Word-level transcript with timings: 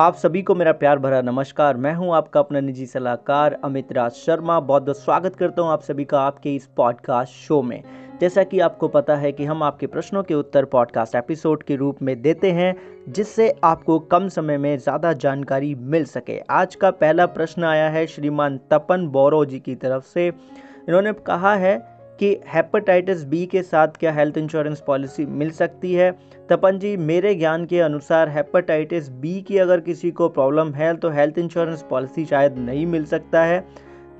आप 0.00 0.14
सभी 0.14 0.40
को 0.42 0.54
मेरा 0.54 0.72
प्यार 0.72 0.98
भरा 0.98 1.20
नमस्कार। 1.22 1.76
मैं 1.76 1.92
हूँ 1.94 2.14
आपका 2.16 2.40
अपना 2.40 2.60
निजी 2.60 2.86
सलाहकार 2.86 3.58
अमित 3.64 3.92
राज 3.92 4.12
शर्मा। 4.12 4.58
बहुत 4.60 4.82
बहुत 4.82 4.98
स्वागत 4.98 5.36
करता 5.36 5.62
हूँ 5.62 5.70
आप 5.70 5.82
सभी 5.82 6.04
का 6.04 6.20
आपके 6.20 6.54
इस 6.54 6.66
पॉडकास्ट 6.76 7.32
शो 7.32 7.60
में। 7.62 7.82
जैसा 8.20 8.42
कि 8.42 8.60
आपको 8.60 8.88
पता 8.88 9.16
है 9.16 9.32
कि 9.32 9.44
हम 9.44 9.62
आपके 9.62 9.86
प्रश्नों 9.86 10.22
के 10.22 10.34
उत्तर 10.34 10.64
पॉडकास्ट 10.64 11.14
एपिसोड 11.14 11.62
के 11.62 11.76
रूप 11.76 12.02
में 12.02 12.22
देते 12.22 12.52
हैं, 12.52 12.74
जिससे 13.08 13.54
आपको 13.64 13.98
कम 13.98 14.28
समय 14.28 14.58
में 14.58 14.76
ज़्यादा 14.78 15.12
जानकारी 15.12 15.74
मिल 15.74 16.04
सके। 16.04 16.40
आज 16.50 16.74
का 16.74 16.90
पहला 16.90 17.26
प्रश्न 17.26 17.64
आया 17.64 17.88
है 17.90 18.06
श्रीमान 18.06 18.58
तपन 18.70 19.06
बोरो 19.08 19.44
जी 19.44 19.60
की 19.60 19.74
तरफ़ 19.74 20.04
से। 20.04 20.26
इन्होंने 20.26 21.12
कहा 21.12 21.54
है 21.54 21.99
कि 22.20 22.40
हेपेटाइटिस 22.46 23.24
बी 23.24 23.44
के 23.46 23.62
साथ 23.62 23.88
क्या 23.88 24.12
हेल्थ 24.12 24.38
इंश्योरेंस 24.38 24.82
पॉलिसी 24.86 25.24
मिल 25.26 25.50
सकती 25.50 25.92
है? 25.94 26.10
तपन 26.50 26.78
जी, 26.78 26.96
मेरे 26.96 27.34
ज्ञान 27.34 27.64
के 27.66 27.80
अनुसार 27.80 28.28
हेपेटाइटिस 28.28 29.08
बी 29.10 29.40
की 29.40 29.58
अगर 29.58 29.80
किसी 29.80 30.10
को 30.10 30.28
प्रॉब्लम 30.28 30.72
है 30.72 30.94
तो 30.96 31.10
हेल्थ 31.10 31.38
इंश्योरेंस 31.38 31.84
पॉलिसी 31.90 32.24
शायद 32.24 32.58
नहीं 32.58 32.86
मिल 32.86 33.04
सकता 33.04 33.44
है। 33.44 33.64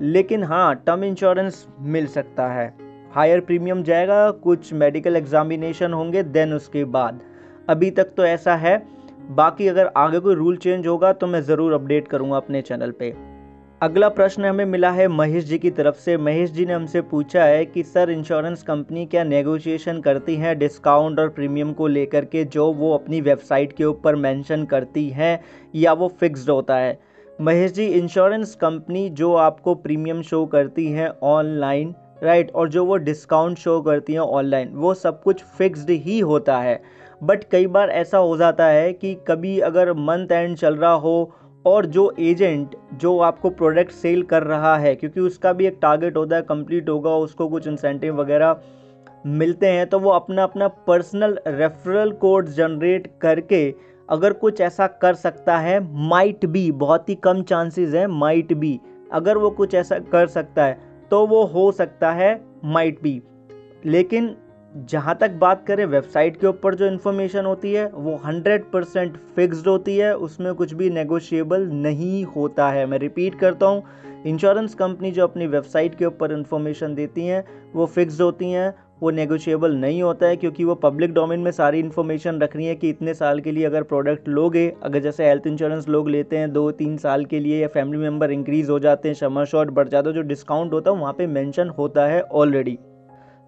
लेकिन 0.01 0.43
हाँ 0.43 0.75
टर्म 0.75 1.03
इंश्योरेंस 1.03 1.65
मिल 1.79 2.07
सकता 2.07 2.47
है। 2.47 2.73
हायर 3.11 3.39
प्रीमियम 3.39 3.83
जाएगा, 3.83 4.29
कुछ 4.31 4.73
मेडिकल 4.73 5.15
एग्जामिनेशन 5.15 5.93
होंगे 5.93 6.23
देन 6.23 6.53
उसके 6.53 6.83
बाद। 6.85 7.19
अभी 7.69 7.91
तक 7.91 8.13
तो 8.17 8.25
ऐसा 8.25 8.55
है। 8.55 8.81
बाकी 9.31 9.67
अगर 9.67 9.91
आगे 9.97 10.19
कोई 10.19 10.35
रूल 10.35 10.57
चेंज 10.57 10.87
होगा 10.87 11.13
तो 11.13 11.27
मैं 11.27 11.41
ज़रूर 11.41 11.73
अपडेट 11.73 12.07
करूँगा 12.07 12.37
अपने 12.37 12.61
चैनल 12.61 12.91
पे। 12.91 13.13
अगला 13.81 14.07
प्रश्न 14.09 14.45
हमें 14.45 14.65
मिला 14.65 14.89
है 14.91 15.07
महेश 15.07 15.43
जी 15.43 15.57
की 15.59 15.69
तरफ़ 15.71 15.95
से। 15.95 16.17
महेश 16.17 16.51
जी 16.51 16.65
ने 16.65 16.73
हमसे 16.73 17.01
पूछा 17.01 17.43
है 17.43 17.65
कि, 17.65 17.83
सर 17.83 18.09
इंश्योरेंस 18.09 18.63
कंपनी 18.63 19.05
क्या 19.05 19.23
नेगोशिएशन 19.23 20.01
करती 20.01 20.35
हैं 20.35 20.57
डिस्काउंट 20.59 21.19
और 21.19 21.29
प्रीमियम 21.29 21.71
को 21.73 21.87
लेकर 21.87 22.25
के 22.25 22.43
जो 22.43 22.71
वो 22.73 22.93
अपनी 22.93 23.21
वेबसाइट 23.21 23.73
के 23.73 23.85
ऊपर 23.85 24.15
मेंशन 24.15 24.65
करती 24.65 25.07
हैं 25.09 25.39
या 25.75 25.93
वो 25.93 26.07
फिक्स्ड 26.19 26.49
होता 26.49 26.77
है? 26.77 26.97
महेश 27.41 27.71
जी 27.71 27.85
इंश्योरेंस 27.85 28.55
कंपनी 28.55 29.09
जो 29.09 29.33
आपको 29.33 29.75
प्रीमियम 29.75 30.21
शो 30.21 30.45
करती 30.45 30.87
हैं 30.91 31.09
ऑनलाइन 31.23 31.93
राइट 32.23 32.51
और 32.51 32.69
जो 32.69 32.85
वो 32.85 32.97
डिस्काउंट 32.97 33.57
शो 33.57 33.81
करती 33.81 34.13
हैं 34.13 34.19
ऑनलाइन 34.19 34.69
वो 34.73 34.93
सब 34.93 35.21
कुछ 35.23 35.43
फिक्स्ड 35.57 35.89
ही 35.89 36.19
होता 36.19 36.57
है। 36.57 36.81
बट 37.23 37.43
कई 37.43 37.67
बार 37.67 37.89
ऐसा 37.89 38.17
हो 38.17 38.37
जाता 38.37 38.65
है 38.65 38.93
कि 38.93 39.13
कभी 39.27 39.59
अगर 39.59 39.93
मंथ 39.93 40.31
एंड 40.31 40.57
चल 40.57 40.75
रहा 40.75 40.93
हो 40.93 41.31
और 41.65 41.85
जो 41.85 42.13
एजेंट 42.19 42.75
जो 42.93 43.17
आपको 43.19 43.49
प्रोडक्ट 43.49 43.91
सेल 43.91 44.23
कर 44.23 44.43
रहा 44.43 44.75
है, 44.77 44.95
क्योंकि 44.95 45.19
उसका 45.19 45.53
भी 45.53 45.65
एक 45.67 45.77
टारगेट 45.81 46.17
होता 46.17 46.35
है 46.35 46.41
कंप्लीट 46.41 46.89
होगा, 46.89 47.09
उसको 47.09 47.47
कुछ 47.49 47.67
इंसेंटिव 47.67 48.21
वगैरह 48.21 48.61
मिलते 49.25 49.67
हैं 49.67 49.87
तो 49.87 49.99
वो 49.99 50.09
अपना 50.09 50.43
अपना 50.43 50.67
पर्सनल 50.67 51.37
रेफरल 51.47 52.11
कोड 52.11 52.47
जनरेट 52.49 53.11
करके 53.21 53.75
अगर 54.09 54.33
कुछ 54.33 54.61
ऐसा 54.61 54.87
कर 54.87 55.13
सकता 55.13 55.57
है 55.57 55.79
माइट 56.07 56.45
बी 56.45 56.71
बहुत 56.71 57.09
ही 57.09 57.15
कम 57.15 57.41
चांसेस 57.43 57.93
है 57.93 58.07
माइट 58.07 58.53
बी 58.53 58.79
अगर 59.11 59.37
वो 59.37 59.49
कुछ 59.49 59.75
ऐसा 59.75 59.99
कर 59.99 60.27
सकता 60.27 60.65
है 60.65 60.79
तो 61.11 61.25
वो 61.27 61.43
हो 61.45 61.71
सकता 61.71 62.11
है 62.11 62.33
माइट 62.65 63.01
बी 63.03 63.21
लेकिन 63.85 64.35
जहाँ 64.75 65.17
तक 65.21 65.31
बात 65.31 65.65
करें 65.67 65.85
वेबसाइट 65.85 66.39
के 66.39 66.47
ऊपर 66.47 66.75
जो 66.75 66.85
इन्फॉर्मेशन 66.85 67.45
होती 67.45 67.73
है, 67.73 67.85
वो 67.87 68.19
100 68.25 68.63
परसेंट 68.73 69.17
फिक्सड 69.35 69.67
होती 69.67 69.97
है। 69.97 70.15
उसमें 70.17 70.53
कुछ 70.53 70.73
भी 70.73 70.89
नेगोशिएबल 70.89 71.61
नहीं 71.61 72.23
होता 72.25 72.69
है। 72.69 72.85
मैं 72.85 72.99
रिपीट 72.99 73.35
करता 73.35 73.65
हूँ 73.65 73.83
इंश्योरेंस 74.25 74.73
कंपनी 74.73 75.11
जो 75.11 75.23
अपनी 75.23 75.47
वेबसाइट 75.47 75.95
के 75.95 76.05
ऊपर 76.05 76.31
इन्फॉर्मेशन 76.31 76.95
देती 76.95 77.25
हैं, 77.25 77.43
वो 77.75 77.85
फिक्स्ड 77.85 78.21
होती 78.21 78.51
हैं, 78.51 78.73
वो 79.01 79.11
नेगोशिएबल 79.11 79.75
नहीं 79.75 80.01
होता 80.01 80.27
है, 80.27 80.35
क्योंकि 80.35 80.63
वो 80.63 80.75
पब्लिक 80.75 81.13
डोमेन 81.13 81.39
में 81.39 81.51
सारी 81.51 81.79
इन्फॉर्मेशन 81.79 82.39
रखनी 82.41 82.65
है 82.65 82.75
कि 82.75 82.89
इतने 82.89 83.13
साल 83.13 83.39
के 83.39 83.51
लिए 83.51 83.65
अगर 83.65 83.83
प्रोडक्ट 83.83 84.27
लोगे, 84.27 84.73
अगर 84.83 84.99
जैसे 84.99 85.27
हेल्थ 85.27 85.47
इंश्योरेंस 85.47 85.89
लोग 85.89 86.09
लेते 86.09 86.37
हैं 86.37 86.51
दो 86.53 86.71
तीन 86.71 86.97
साल 86.97 87.25
के 87.25 87.39
लिए 87.39 87.61
या 87.61 87.67
फैमिली 87.67 87.97
मेंबर 87.97 88.31
इंक्रीज 88.31 88.69
हो 88.69 88.79
जाते 88.79 89.09
हैं 89.09 89.15
शमर 89.15 89.45
शॉर्ट 89.45 89.69
बढ़ 89.69 89.87
जाता 89.87 90.09
है, 90.09 90.15
जो 90.15 90.21
डिस्काउंट 90.21 90.73
होता 90.73 90.91
है, 90.91 90.97
वहाँ 90.97 91.13
पर 91.13 91.27
मैंशन 91.27 91.69
होता 91.69 92.05
है 92.05 92.21
ऑलरेडी 92.21 92.77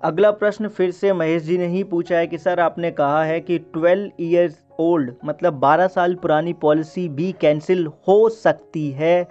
अगला 0.03 0.31
प्रश्न 0.31 0.67
फिर 0.67 0.91
से 0.91 1.13
महेश 1.13 1.43
जी 1.43 1.57
ने 1.57 1.67
ही 1.67 1.83
पूछा 1.83 2.17
है 2.17 2.27
कि 2.27 2.37
सर 2.37 2.59
आपने 2.59 2.89
कहा 2.91 3.23
है 3.23 3.39
कि 3.39 3.57
12 3.77 4.09
ईयर्स 4.19 4.55
ओल्ड 4.79 5.13
मतलब 5.25 5.59
12 5.61 5.87
साल 5.87 6.15
पुरानी 6.15 6.53
पॉलिसी 6.53 7.07
भी 7.09 7.31
कैंसिल 7.31 7.87
हो 8.07 8.29
सकती 8.29 8.89
है 8.91 9.27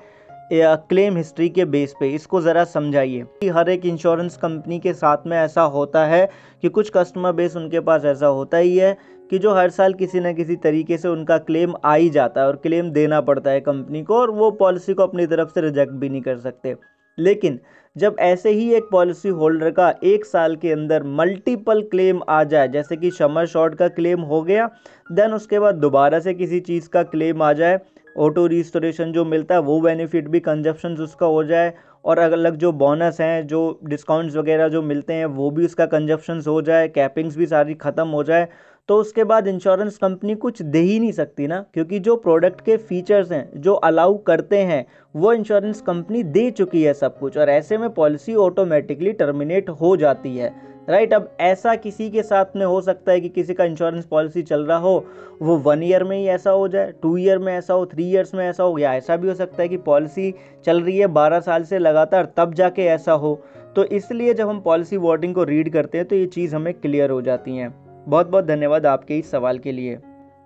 क्लेम 0.54 1.16
हिस्ट्री 1.16 1.48
के 1.48 1.64
बेस 1.64 1.94
पे? 2.00 2.08
इसको 2.08 2.40
ज़रा 2.40 2.64
समझाइए। 2.64 3.24
कि 3.40 3.48
हर 3.48 3.68
एक 3.70 3.86
इंश्योरेंस 3.86 4.36
कंपनी 4.36 4.78
के 4.78 4.92
साथ 4.92 5.26
में 5.26 5.36
ऐसा 5.38 5.62
होता 5.62 6.04
है 6.06 6.30
कि 6.62 6.68
कुछ 6.68 6.90
कस्टमर 6.96 7.32
बेस 7.32 7.56
उनके 7.56 7.80
पास 7.80 8.04
ऐसा 8.04 8.26
होता 8.26 8.56
ही 8.56 8.76
है 8.76 8.96
कि 9.30 9.38
जो 9.38 9.54
हर 9.54 9.70
साल 9.70 9.94
किसी 9.94 10.20
न 10.20 10.32
किसी 10.34 10.56
तरीके 10.56 10.98
से 10.98 11.08
उनका 11.08 11.38
क्लेम 11.38 11.74
आ 11.84 11.94
ही 11.94 12.10
जाता 12.10 12.40
है 12.40 12.46
और 12.46 12.56
क्लेम 12.56 12.90
देना 12.90 13.20
पड़ता 13.20 13.50
है 13.50 13.60
कंपनी 13.60 14.02
को 14.02 14.14
और 14.14 14.30
वो 14.30 14.50
पॉलिसी 14.50 14.94
को 14.94 15.02
अपनी 15.02 15.26
तरफ़ 15.26 15.48
से 15.48 15.60
रिजेक्ट 15.60 15.92
भी 15.92 16.08
नहीं 16.08 16.22
कर 16.22 16.38
सकते। 16.38 16.74
लेकिन 17.18 17.58
जब 17.96 18.16
ऐसे 18.20 18.50
ही 18.50 18.72
एक 18.74 18.84
पॉलिसी 18.92 19.28
होल्डर 19.30 19.70
का 19.70 19.88
एक 20.04 20.24
साल 20.24 20.54
के 20.56 20.70
अंदर 20.72 21.02
मल्टीपल 21.04 21.82
क्लेम 21.90 22.20
आ 22.28 22.42
जाए, 22.44 22.68
जैसे 22.68 22.96
कि 22.96 23.10
समर 23.10 23.46
शॉर्ट 23.46 23.74
का 23.74 23.88
क्लेम 23.90 24.20
हो 24.22 24.42
गया 24.42 24.66
देन 25.10 25.32
उसके 25.32 25.58
बाद 25.58 25.74
दोबारा 25.76 26.20
से 26.20 26.34
किसी 26.34 26.60
चीज़ 26.62 26.88
का 26.88 27.02
क्लेम 27.04 27.42
आ 27.42 27.52
जाए 27.52 27.78
ऑटो 28.16 28.46
रिस्टोरेशन 28.46 29.12
जो 29.12 29.24
मिलता 29.24 29.54
है, 29.54 29.60
वो 29.60 29.80
बेनिफिट 29.80 30.28
भी 30.28 30.40
कंजप्शन 30.40 30.96
उसका 31.00 31.26
हो 31.26 31.44
जाए 31.44 31.72
और 32.04 32.18
अलग 32.18 32.56
जो 32.56 32.72
बोनस 32.74 33.20
हैं, 33.20 33.46
जो 33.46 33.78
डिस्काउंट्स 33.84 34.36
वगैरह 34.36 34.68
जो 34.68 34.82
मिलते 34.82 35.12
हैं, 35.12 35.26
वो 35.26 35.50
भी 35.50 35.64
उसका 35.64 35.86
कंजप्शन 35.86 36.42
हो 36.48 36.60
जाए 36.62 36.88
कैपिंग्स 36.88 37.36
भी 37.36 37.46
सारी 37.46 37.74
ख़त्म 37.76 38.08
हो 38.08 38.22
जाए 38.24 38.48
तो 38.88 38.96
उसके 38.96 39.24
बाद 39.24 39.46
इंश्योरेंस 39.46 39.96
कंपनी 39.96 40.34
कुछ 40.34 40.62
दे 40.62 40.78
ही 40.78 40.98
नहीं 41.00 41.12
सकती 41.12 41.46
ना 41.46 41.64
क्योंकि 41.74 41.98
जो 41.98 42.16
प्रोडक्ट 42.16 42.60
के 42.60 42.76
फीचर्स 42.76 43.30
हैं 43.32 43.60
जो 43.60 43.74
अलाउ 43.74 44.16
करते 44.18 44.58
हैं 44.58 44.84
वो 45.14 45.32
इंश्योरेंस 45.32 45.80
कंपनी 45.80 46.22
दे 46.22 46.50
चुकी 46.50 46.82
है 46.82 46.94
सब 46.94 47.18
कुछ 47.18 47.38
और 47.38 47.50
ऐसे 47.50 47.78
में 47.78 47.88
पॉलिसी 47.90 48.34
ऑटोमेटिकली 48.34 49.12
टर्मिनेट 49.12 49.68
हो 49.70 49.96
जाती 49.96 50.36
है। 50.36 50.52
राइट 50.88 51.10
right, 51.10 51.22
अब 51.22 51.36
ऐसा 51.40 51.74
किसी 51.74 52.10
के 52.10 52.22
साथ 52.22 52.56
में 52.56 52.64
हो 52.66 52.80
सकता 52.80 53.12
है 53.12 53.20
कि 53.20 53.28
किसी 53.28 53.54
का 53.54 53.64
इंश्योरेंस 53.64 54.04
पॉलिसी 54.04 54.42
चल 54.42 54.64
रहा 54.64 54.78
हो 54.78 55.04
वो 55.42 55.56
वन 55.56 55.82
ईयर 55.82 56.04
में 56.04 56.16
ही 56.16 56.26
ऐसा 56.26 56.50
हो 56.50 56.66
जाए 56.68 56.92
टू 57.02 57.16
ईयर 57.16 57.38
में 57.38 57.52
ऐसा 57.54 57.74
हो 57.74 57.86
थ्री 57.86 58.04
ईयर्स 58.04 58.34
में 58.34 58.44
ऐसा 58.46 58.64
हो 58.64 58.78
या 58.78 58.94
ऐसा 58.94 59.16
भी 59.16 59.28
हो 59.28 59.34
सकता 59.34 59.62
है 59.62 59.68
कि 59.68 59.76
पॉलिसी 59.76 60.34
चल 60.64 60.80
रही 60.80 60.98
है 60.98 61.06
बारह 61.06 61.40
साल 61.40 61.64
से 61.64 61.78
लगातार 61.78 62.32
तब 62.36 62.54
जाके 62.54 62.86
ऐसा 62.86 63.12
हो। 63.12 63.34
तो 63.76 63.84
इसलिए 63.84 64.34
जब 64.34 64.48
हम 64.48 64.60
पॉलिसी 64.60 64.96
वर्डिंग 64.96 65.34
को 65.34 65.44
रीड 65.44 65.72
करते 65.72 65.98
हैं 65.98 66.06
तो 66.08 66.16
ये 66.16 66.26
चीज़ 66.26 66.54
हमें 66.56 66.74
क्लियर 66.74 67.10
हो 67.10 67.22
जाती 67.22 67.56
हैं। 67.56 67.81
बहुत 68.06 68.30
बहुत 68.30 68.44
धन्यवाद 68.44 68.86
आपके 68.86 69.18
इस 69.18 69.30
सवाल 69.30 69.58
के 69.58 69.72
लिए। 69.72 69.98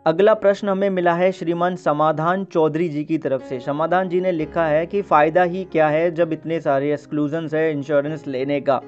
अगला 0.07 0.35
प्रश्न 0.35 0.69
हमें 0.69 0.91
मिला 0.91 1.15
है 1.15 1.31
श्रीमान 1.33 1.77
समाधान 1.77 2.45
चौधरी 2.45 2.89
जी 2.89 3.05
की 3.05 3.19
तरफ़ 3.19 3.45
से। 3.45 3.61
समाधान 3.61 4.09
जी 4.09 4.21
ने 4.21 4.33
लिखा 4.33 4.67
है 4.67 4.87
कि 4.87 5.03
फ़ायदा 5.03 5.43
ही 5.43 5.65
क्या 5.65 5.89
है 5.89 6.11
जब 6.11 6.33
इतने 6.33 6.61
सारे 6.61 6.93
एक्सक्लूजन्स 6.93 7.55
है 7.55 7.71
इंश्योरेंस 7.73 8.27
लेने 8.27 8.61
का? 8.61 8.81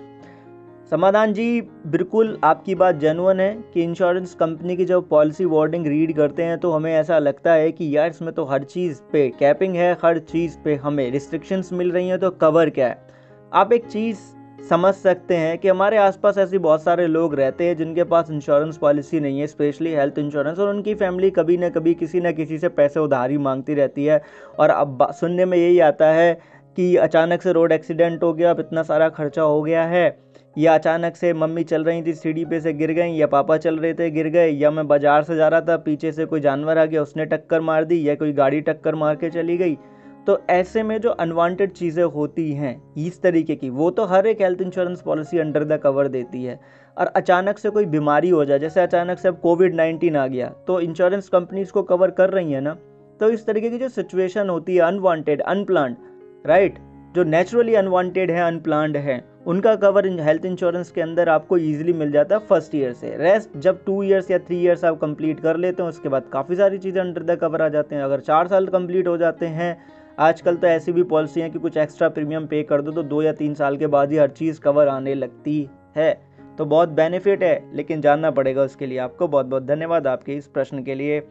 समाधान 0.90 1.32
जी, 1.32 1.60
बिल्कुल 1.86 2.38
आपकी 2.44 2.74
बात 2.74 2.96
जेनुअन 2.96 3.40
है 3.40 3.52
कि 3.74 3.82
इंश्योरेंस 3.82 4.34
कंपनी 4.34 4.76
की 4.76 4.84
जब 4.84 5.08
पॉलिसी 5.08 5.44
वार्डिंग 5.44 5.86
रीड 5.86 6.14
करते 6.16 6.42
हैं 6.42 6.58
तो 6.58 6.72
हमें 6.72 6.92
ऐसा 6.94 7.18
लगता 7.18 7.52
है 7.52 7.72
कि 7.72 7.96
यार 7.96 8.10
इसमें 8.10 8.32
तो 8.34 8.44
हर 8.44 8.62
चीज़ 8.64 9.00
पे 9.12 9.28
कैपिंग 9.38 9.74
है, 9.74 9.92
हर 10.04 10.18
चीज़ 10.18 10.58
पे 10.64 10.74
हमें 10.74 11.10
रिस्ट्रिक्शंस 11.10 11.72
मिल 11.72 11.92
रही 11.92 12.08
हैं 12.08 12.18
तो 12.18 12.30
कवर 12.30 12.70
क्या 12.70 12.88
है? 12.88 12.98
आप 13.52 13.72
एक 13.72 13.86
चीज़ 13.86 14.18
समझ 14.58 14.92
सकते 14.94 15.36
हैं 15.36 15.56
कि 15.58 15.68
हमारे 15.68 15.96
आसपास 15.96 16.38
ऐसे 16.38 16.58
बहुत 16.58 16.82
सारे 16.82 17.06
लोग 17.06 17.34
रहते 17.34 17.64
हैं 17.64 17.76
जिनके 17.76 18.04
पास 18.04 18.30
इंश्योरेंस 18.30 18.76
पॉलिसी 18.76 19.20
नहीं 19.20 19.40
है 19.40 19.46
स्पेशली 19.46 19.92
हेल्थ 19.92 20.18
इंश्योरेंस 20.18 20.58
और 20.58 20.68
उनकी 20.68 20.94
फैमिली 20.94 21.30
कभी 21.30 21.56
ना 21.56 21.68
कभी 21.68 21.94
किसी 21.94 22.20
न 22.20 22.32
किसी 22.32 22.58
से 22.58 22.68
पैसे 22.70 23.00
उधारी 23.00 23.38
मांगती 23.38 23.74
रहती 23.74 24.04
है। 24.04 24.20
और 24.58 24.70
अब 24.70 25.06
सुनने 25.10 25.44
में 25.44 25.56
यही 25.58 25.78
आता 25.80 26.06
है 26.06 26.32
कि 26.76 26.94
अचानक 26.96 27.42
से 27.42 27.52
रोड 27.52 27.72
एक्सीडेंट 27.72 28.22
हो 28.22 28.32
गया, 28.32 28.50
अब 28.50 28.60
इतना 28.60 28.82
सारा 28.82 29.08
खर्चा 29.08 29.42
हो 29.42 29.62
गया 29.62 29.84
है, 29.84 30.16
या 30.56 30.74
अचानक 30.74 31.16
से 31.16 31.32
मम्मी 31.34 31.64
चल 31.64 31.84
रही 31.84 32.02
थी, 32.02 32.14
सीढ़ी 32.14 32.44
पे 32.44 32.60
से 32.60 32.72
गिर 32.72 32.92
गई, 32.92 33.12
या 33.12 33.26
पापा 33.26 33.56
चल 33.56 33.78
रहे 33.78 33.94
थे, 33.94 34.10
गिर 34.10 34.28
गए, 34.28 34.48
या 34.50 34.70
मैं 34.70 34.86
बाज़ार 34.88 35.22
से 35.22 35.36
जा 35.36 35.48
रहा 35.48 35.60
था, 35.60 35.76
पीछे 35.76 36.12
से 36.12 36.24
कोई 36.24 36.40
जानवर 36.40 36.78
आ 36.78 36.84
गया, 36.84 37.02
उसने 37.02 37.24
टक्कर 37.26 37.60
मार 37.60 37.84
दी, 37.84 38.08
या 38.08 38.14
कोई 38.14 38.32
गाड़ी 38.32 38.60
टक्कर 38.60 38.94
मार 38.94 39.16
के 39.16 39.30
चली 39.30 39.56
गई 39.56 39.76
तो 40.28 40.38
ऐसे 40.50 40.82
में 40.82 41.00
जो 41.00 41.10
अनवांटेड 41.10 41.70
चीज़ें 41.72 42.02
होती 42.04 42.50
हैं, 42.52 42.94
इस 42.96 43.20
तरीके 43.22 43.54
की, 43.56 43.68
वो 43.70 43.90
तो 43.90 44.04
हर 44.06 44.26
एक 44.26 44.40
health 44.40 44.60
insurance 44.62 45.00
policy 45.02 45.38
under 45.38 45.64
the 45.64 45.78
cover 45.82 46.08
देती 46.08 46.42
है। 46.44 46.58
और 46.96 47.06
अचानक 47.06 47.58
से 47.58 47.70
कोई 47.70 47.86
बीमारी 47.86 48.28
हो 48.30 48.44
जाए, 48.44 48.58
जैसे 48.58 48.80
अचानक 48.80 49.18
से 49.18 49.28
अब 49.28 49.38
कोविड 49.40 49.74
नाइन्टीन 49.74 50.16
आ 50.16 50.26
गया 50.26 50.48
तो 50.66 50.78
इंश्योरेंस 50.80 51.28
कंपनी 51.28 51.60
इसको 51.60 51.82
कवर 51.84 52.10
कर 52.10 52.30
रही 52.30 52.52
है 52.52 52.60
ना 52.60 52.76
तो 53.20 53.30
इस 53.30 53.46
तरीके 53.46 53.70
की 53.70 53.78
जो 53.78 53.88
सिचुएशन 53.88 54.48
होती 54.48 54.74
है 54.76 54.82
अनवांटेड 54.82 55.42
अनप्लान्ड 55.42 55.96
राइट 56.46 56.78
जो 57.14 57.24
नेचुरली 57.24 57.74
अनवांटेड 57.74 58.30
है 58.30 58.42
अनप्लान्ड 58.42 58.96
है, 58.96 59.22
उनका 59.46 59.74
कवर 59.76 60.06
हेल्थ 60.20 60.44
इंश्योरेंस 60.46 60.90
के 60.90 61.00
अंदर 61.00 61.28
आपको 61.28 61.56
ईजिली 61.58 61.92
मिल 61.94 62.10
जाता 62.12 62.36
है 62.36 62.46
फ़र्स्ट 62.46 62.74
ईयर 62.74 62.92
से। 62.92 63.16
रेस्ट 63.18 63.56
जब 63.58 63.82
टू 63.84 64.02
ईयर्स 64.02 64.30
या 64.30 64.38
थ्री 64.38 64.58
ईयर्स 64.58 64.84
आप 64.84 64.98
कंप्लीट 65.00 65.40
कर 65.40 65.56
लेते 65.56 65.82
हैं, 65.82 65.88
उसके 65.88 66.08
बाद 66.08 66.28
काफ़ी 66.32 66.56
सारी 66.56 66.78
चीज़ें 66.78 67.00
अंडर 67.00 67.22
द 67.24 67.38
कवर 67.40 67.62
आ 67.62 67.68
जाते 67.68 67.94
हैं। 67.94 68.02
अगर 68.02 68.20
चार 68.20 68.48
साल 68.48 68.66
कंप्लीट 68.68 69.08
हो 69.08 69.16
जाते 69.16 69.46
हैं 69.48 69.76
आजकल 70.18 70.56
तो 70.56 70.66
ऐसी 70.66 70.92
भी 70.92 71.02
पॉलिसी 71.02 71.40
है 71.40 71.50
कि 71.50 71.58
कुछ 71.58 71.76
एक्स्ट्रा 71.76 72.08
प्रीमियम 72.08 72.46
पे 72.46 72.62
कर 72.62 72.82
दो 72.82 72.92
तो 72.92 73.02
दो 73.02 73.22
या 73.22 73.32
तीन 73.32 73.54
साल 73.54 73.76
के 73.76 73.86
बाद 73.86 74.12
ही 74.12 74.16
हर 74.16 74.28
चीज़ 74.28 74.60
कवर 74.60 74.88
आने 74.88 75.14
लगती 75.14 75.68
है। 75.96 76.12
तो 76.58 76.64
बहुत 76.64 76.88
बेनिफिट 76.88 77.42
है, 77.42 77.76
लेकिन 77.76 78.00
जानना 78.00 78.30
पड़ेगा 78.30 78.62
उसके 78.62 78.86
लिए 78.86 78.98
आपको। 78.98 79.28
बहुत 79.28 79.46
बहुत 79.46 79.62
धन्यवाद 79.62 80.06
आपके 80.06 80.32
इस 80.32 80.46
प्रश्न 80.46 80.82
के 80.82 80.94
लिए। 80.94 81.22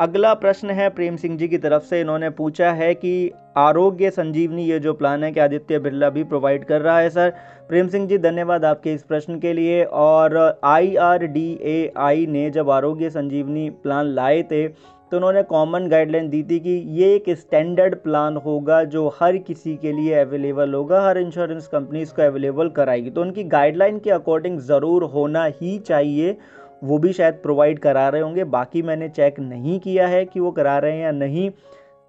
अगला 0.00 0.32
प्रश्न 0.34 0.70
है 0.70 0.88
प्रेम 0.90 1.16
सिंह 1.16 1.36
जी 1.36 1.48
की 1.48 1.58
तरफ़ 1.58 1.82
से। 1.82 2.00
इन्होंने 2.00 2.30
पूछा 2.30 2.70
है 2.72 2.94
कि 2.94 3.30
आरोग्य 3.56 4.10
संजीवनी, 4.10 4.64
ये 4.64 4.78
जो 4.78 4.92
प्लान 4.92 5.24
है 5.24 5.32
कि 5.32 5.40
आदित्य 5.40 5.78
बिरला 5.78 6.10
भी 6.10 6.24
प्रोवाइड 6.24 6.64
कर 6.64 6.80
रहा 6.80 6.98
है 6.98 7.10
सर 7.10 7.30
प्रेम 7.68 7.88
सिंह 7.88 8.06
जी, 8.08 8.18
धन्यवाद 8.18 8.64
आपके 8.64 8.92
इस 8.92 9.02
प्रश्न 9.02 9.38
के 9.38 9.52
लिए। 9.52 9.82
और 9.84 10.60
आई 10.64 10.94
आर 10.96 11.26
डी 11.26 11.58
ए 11.62 11.92
आई 11.96 12.26
ने 12.26 12.48
जब 12.50 12.70
आरोग्य 12.70 13.10
संजीवनी 13.10 13.68
प्लान 13.82 14.06
लाए 14.06 14.42
थे 14.42 14.66
तो 15.12 15.16
उन्होंने 15.16 15.42
कॉमन 15.42 15.86
गाइडलाइन 15.88 16.28
दी 16.30 16.42
थी 16.42 16.58
कि 16.60 16.70
ये 16.90 17.14
एक 17.14 17.28
स्टैंडर्ड 17.30 17.94
प्लान 17.96 18.36
होगा 18.36 18.82
जो 18.84 19.06
हर 19.20 19.36
किसी 19.38 19.74
के 19.76 19.92
लिए 19.92 20.14
अवेलेबल 20.14 20.74
होगा, 20.74 21.00
हर 21.00 21.18
इंश्योरेंस 21.18 21.66
कंपनी 21.66 22.02
इसको 22.02 22.22
अवेलेबल 22.22 22.68
कराएगी। 22.68 23.10
तो 23.10 23.20
उनकी 23.20 23.44
गाइडलाइन 23.46 23.98
के 23.98 24.10
अकॉर्डिंग 24.10 24.58
ज़रूर 24.60 25.04
होना 25.04 25.44
ही 25.60 25.78
चाहिए, 25.78 26.36
वो 26.84 26.98
भी 26.98 27.12
शायद 27.12 27.34
प्रोवाइड 27.34 27.78
करा 27.78 28.08
रहे 28.08 28.22
होंगे। 28.22 28.44
बाकी 28.46 28.82
मैंने 28.82 29.08
चेक 29.10 29.40
नहीं 29.40 29.78
किया 29.80 30.06
है 30.06 30.24
कि 30.24 30.40
वो 30.40 30.50
करा 30.50 30.78
रहे 30.78 30.92
हैं 30.92 31.04
या 31.04 31.10
नहीं। 31.10 31.48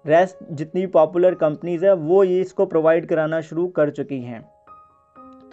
रेस्ट 0.04 0.36
जितनी 0.52 0.86
पॉपुलर 0.88 1.34
कंपनीज़ 1.34 1.86
है, 1.86 1.94
वो 1.94 2.24
ये 2.24 2.40
इसको 2.40 2.66
प्रोवाइड 2.66 3.06
कराना 3.06 3.40
शुरू 3.42 3.66
कर 3.68 3.90
चुकी 3.90 4.20
हैं। 4.20 4.42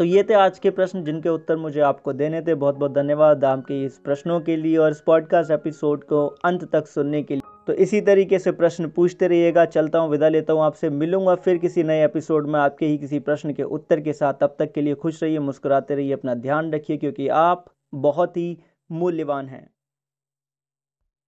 तो 0.01 0.05
ये 0.05 0.23
थे 0.23 0.33
आज 0.33 0.59
के 0.59 0.69
प्रश्न, 0.69 1.03
जिनके 1.03 1.29
उत्तर 1.29 1.55
मुझे 1.55 1.79
आपको 1.79 2.13
देने 2.13 2.41
थे। 2.41 2.53
बहुत 2.55 2.75
बहुत 2.75 2.93
धन्यवाद 2.93 3.43
आपके 3.45 3.83
इस 3.83 3.97
प्रश्नों 3.97 4.39
के 4.41 4.55
लिए 4.55 4.77
और 4.77 4.91
इस 4.91 5.01
पॉडकास्ट 5.01 5.51
एपिसोड 5.51 6.03
को 6.03 6.25
अंत 6.45 6.63
तक 6.71 6.87
सुनने 6.87 7.23
के 7.23 7.33
लिए। 7.33 7.41
तो 7.67 7.73
इसी 7.73 8.01
तरीके 8.01 8.39
से 8.39 8.51
प्रश्न 8.51 8.87
पूछते 8.87 9.27
रहिएगा। 9.27 9.65
चलता 9.65 9.99
हूँ, 9.99 10.09
विदा 10.09 10.29
लेता 10.29 10.53
हूँ 10.53 10.61
आपसे। 10.61 10.89
मिलूँगा 10.89 11.35
फिर 11.35 11.57
किसी 11.57 11.83
नए 11.83 12.05
एपिसोड 12.05 12.47
में। 12.47 12.59
आपके 12.59 12.85
ही 12.85 12.97
किसी 12.97 13.19
प्रश्न 13.19 13.53
के 13.53 13.63
उत्तर 13.63 13.99
के 13.99 14.13
साथ। 14.13 14.33
तब 14.33 14.55
तक 14.59 14.71
के 14.71 14.81
लिए 14.81 14.95
खुश 14.95 15.23
रहिए, 15.23 15.39
मुस्कुराते 15.39 15.95
रहिए। 15.95 16.13
अपना 16.13 16.33
ध्यान 16.33 16.73
रखिए, 16.73 16.97
क्योंकि 16.97 17.27
आप 17.27 17.65
बहुत 17.93 18.37
ही 18.37 18.57
मूल्यवान 18.91 19.47
हैं। 19.47 19.69